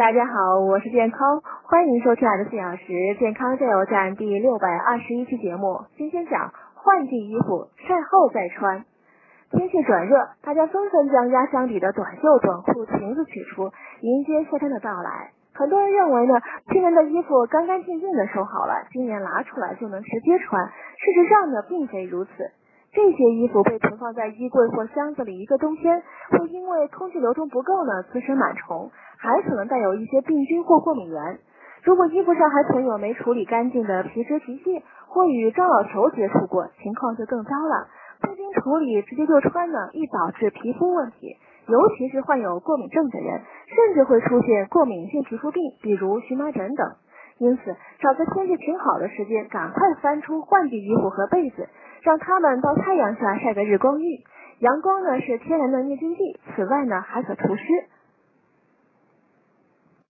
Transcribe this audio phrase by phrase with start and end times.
[0.00, 2.86] 大家好，我是健康，欢迎收听二十四小时
[3.18, 5.84] 健康加油站第六百二十一期节目。
[5.94, 8.86] 今天讲换季衣服晒后再穿。
[9.50, 15.32] 天气转热，大家纷纷将压箱底的短袖、短裤、裙子取出，迎接夏天的到来。
[15.52, 16.40] 很多人认为呢，
[16.72, 20.64] 去年的衣服干干净净的收好了，今年拿出来就能直接穿。
[20.64, 22.30] 事实上呢，并非如此。
[22.92, 28.90] 这些衣服被存放在衣柜或箱子里一个冬天，会因为空气流通不够呢，滋生螨虫，
[29.20, 31.38] 还可能带有一些病菌或过敏源。
[31.84, 37.88] 如果衣服上还存有没处理干净的皮脂皮屑，或与樟脑球接触过，情况就更糟了。
[38.22, 41.36] 不经处理直接就穿呢，易导致皮肤问题，
[41.68, 46.86] 尤其是患有过敏症的人，甚至会出现过敏性皮肤病，比如荨麻疹等。
[47.38, 51.68] 因此，找个天气挺好的时间，赶快翻出换季衣服和被子。
[52.02, 54.24] 让它们到太阳下晒个日光浴，
[54.60, 57.62] 阳光呢是天然的灭菌剂，此外呢还可除湿。